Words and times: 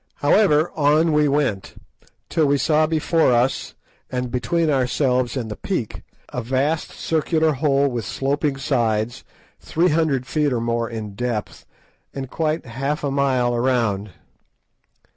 However, 0.15 0.71
on 0.75 1.13
we 1.13 1.27
went, 1.27 1.75
till 2.27 2.47
we 2.47 2.57
saw 2.57 2.87
before 2.87 3.31
us, 3.33 3.75
and 4.11 4.31
between 4.31 4.67
ourselves 4.67 5.37
and 5.37 5.51
the 5.51 5.55
peak, 5.55 6.01
a 6.29 6.41
vast 6.41 6.89
circular 6.93 7.53
hole 7.53 7.87
with 7.87 8.03
sloping 8.03 8.57
sides, 8.57 9.23
three 9.59 9.89
hundred 9.89 10.25
feet 10.25 10.51
or 10.51 10.59
more 10.59 10.89
in 10.89 11.13
depth, 11.13 11.67
and 12.15 12.31
quite 12.31 12.65
half 12.65 13.03
a 13.03 13.11
mile 13.11 13.55
round. 13.55 14.09